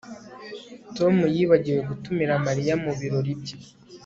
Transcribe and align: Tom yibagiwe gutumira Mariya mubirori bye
Tom 0.95 1.15
yibagiwe 1.35 1.81
gutumira 1.89 2.33
Mariya 2.45 2.73
mubirori 2.83 3.31
bye 3.41 3.57